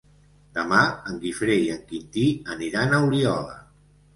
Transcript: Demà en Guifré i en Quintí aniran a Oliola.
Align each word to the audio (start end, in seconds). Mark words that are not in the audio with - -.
Demà 0.59 0.79
en 1.11 1.19
Guifré 1.25 1.57
i 1.65 1.69
en 1.75 1.83
Quintí 1.91 2.25
aniran 2.57 2.97
a 2.97 3.03
Oliola. 3.11 3.59